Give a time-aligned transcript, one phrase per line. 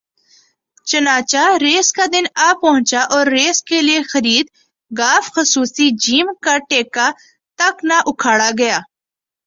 [0.87, 4.45] چناچہ race کا دن آپہنچا اور ریس کے لیے خرید
[4.91, 5.01] گ
[5.33, 6.05] خصوصی ج
[6.43, 7.07] کا ٹیکہ
[7.59, 8.77] تک نا اکھاڑا گیا